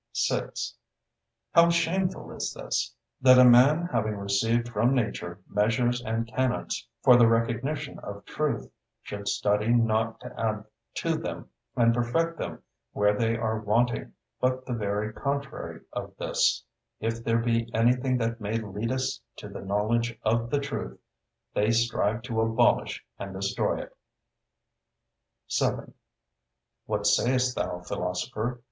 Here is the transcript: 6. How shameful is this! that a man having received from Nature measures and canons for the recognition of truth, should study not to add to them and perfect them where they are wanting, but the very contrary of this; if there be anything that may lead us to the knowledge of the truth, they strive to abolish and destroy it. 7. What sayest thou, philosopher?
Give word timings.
6. 0.13 0.73
How 1.53 1.69
shameful 1.69 2.31
is 2.31 2.51
this! 2.55 2.95
that 3.21 3.37
a 3.37 3.45
man 3.45 3.87
having 3.91 4.15
received 4.15 4.67
from 4.67 4.95
Nature 4.95 5.37
measures 5.47 6.01
and 6.01 6.25
canons 6.27 6.87
for 7.03 7.17
the 7.17 7.27
recognition 7.27 7.99
of 7.99 8.25
truth, 8.25 8.67
should 9.03 9.27
study 9.27 9.67
not 9.67 10.19
to 10.21 10.33
add 10.41 10.65
to 10.95 11.15
them 11.17 11.49
and 11.75 11.93
perfect 11.93 12.39
them 12.39 12.63
where 12.93 13.15
they 13.15 13.37
are 13.37 13.59
wanting, 13.59 14.13
but 14.39 14.65
the 14.65 14.73
very 14.73 15.13
contrary 15.13 15.81
of 15.93 16.17
this; 16.17 16.63
if 16.99 17.23
there 17.23 17.37
be 17.37 17.69
anything 17.71 18.17
that 18.17 18.41
may 18.41 18.57
lead 18.57 18.91
us 18.91 19.21
to 19.35 19.47
the 19.47 19.61
knowledge 19.61 20.17
of 20.23 20.49
the 20.49 20.57
truth, 20.59 20.99
they 21.53 21.69
strive 21.69 22.23
to 22.23 22.41
abolish 22.41 23.05
and 23.19 23.35
destroy 23.35 23.79
it. 23.79 23.95
7. 25.47 25.93
What 26.87 27.05
sayest 27.05 27.55
thou, 27.55 27.81
philosopher? 27.81 28.59